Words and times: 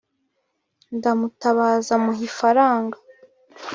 ndamutabaza 0.95 1.93
muha 2.03 2.21
ifaranga. 2.29 2.97